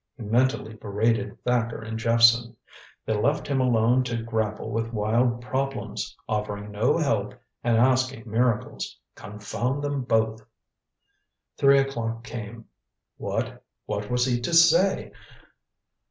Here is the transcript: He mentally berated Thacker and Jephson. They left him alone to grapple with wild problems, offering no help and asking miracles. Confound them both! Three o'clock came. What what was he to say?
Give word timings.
He 0.17 0.23
mentally 0.23 0.73
berated 0.73 1.37
Thacker 1.43 1.79
and 1.79 1.99
Jephson. 1.99 2.55
They 3.05 3.13
left 3.15 3.45
him 3.47 3.61
alone 3.61 4.03
to 4.05 4.23
grapple 4.23 4.71
with 4.71 4.91
wild 4.91 5.41
problems, 5.43 6.17
offering 6.27 6.71
no 6.71 6.97
help 6.97 7.35
and 7.63 7.77
asking 7.77 8.23
miracles. 8.27 8.97
Confound 9.13 9.83
them 9.83 10.01
both! 10.01 10.43
Three 11.57 11.77
o'clock 11.77 12.23
came. 12.23 12.65
What 13.17 13.63
what 13.85 14.09
was 14.09 14.25
he 14.25 14.41
to 14.41 14.53
say? 14.55 15.11